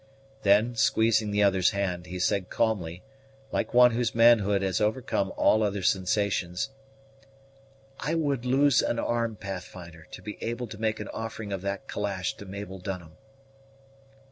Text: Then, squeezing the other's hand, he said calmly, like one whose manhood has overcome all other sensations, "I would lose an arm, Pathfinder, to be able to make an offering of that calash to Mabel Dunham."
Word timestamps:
Then, 0.41 0.73
squeezing 0.73 1.29
the 1.29 1.43
other's 1.43 1.69
hand, 1.69 2.07
he 2.07 2.17
said 2.17 2.49
calmly, 2.49 3.03
like 3.51 3.71
one 3.71 3.91
whose 3.91 4.15
manhood 4.15 4.63
has 4.63 4.81
overcome 4.81 5.31
all 5.37 5.61
other 5.61 5.83
sensations, 5.83 6.69
"I 7.99 8.15
would 8.15 8.43
lose 8.43 8.81
an 8.81 8.97
arm, 8.97 9.35
Pathfinder, 9.35 10.07
to 10.09 10.21
be 10.23 10.39
able 10.43 10.65
to 10.69 10.79
make 10.81 10.99
an 10.99 11.09
offering 11.09 11.53
of 11.53 11.61
that 11.61 11.87
calash 11.87 12.33
to 12.37 12.45
Mabel 12.47 12.79
Dunham." 12.79 13.15